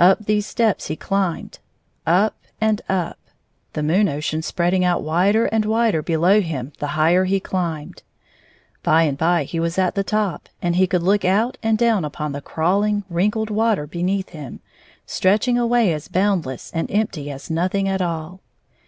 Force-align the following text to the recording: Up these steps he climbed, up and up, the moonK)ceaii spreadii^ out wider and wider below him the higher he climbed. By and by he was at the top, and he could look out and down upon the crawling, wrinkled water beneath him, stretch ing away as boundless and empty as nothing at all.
Up 0.00 0.24
these 0.24 0.46
steps 0.46 0.88
he 0.88 0.96
climbed, 0.96 1.60
up 2.04 2.34
and 2.60 2.82
up, 2.88 3.20
the 3.74 3.82
moonK)ceaii 3.82 4.42
spreadii^ 4.42 4.82
out 4.82 5.04
wider 5.04 5.46
and 5.46 5.64
wider 5.64 6.02
below 6.02 6.40
him 6.40 6.72
the 6.80 6.88
higher 6.98 7.24
he 7.24 7.38
climbed. 7.38 8.02
By 8.82 9.04
and 9.04 9.16
by 9.16 9.44
he 9.44 9.60
was 9.60 9.78
at 9.78 9.94
the 9.94 10.02
top, 10.02 10.48
and 10.60 10.74
he 10.74 10.88
could 10.88 11.04
look 11.04 11.24
out 11.24 11.56
and 11.62 11.78
down 11.78 12.04
upon 12.04 12.32
the 12.32 12.40
crawling, 12.40 13.04
wrinkled 13.08 13.48
water 13.48 13.86
beneath 13.86 14.30
him, 14.30 14.58
stretch 15.06 15.46
ing 15.46 15.56
away 15.56 15.92
as 15.92 16.08
boundless 16.08 16.72
and 16.74 16.90
empty 16.90 17.30
as 17.30 17.48
nothing 17.48 17.86
at 17.86 18.02
all. 18.02 18.40